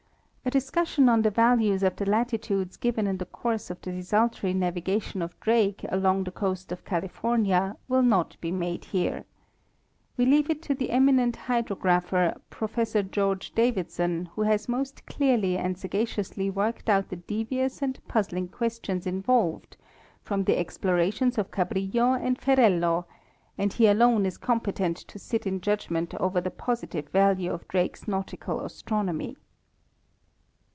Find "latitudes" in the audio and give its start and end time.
2.05-2.75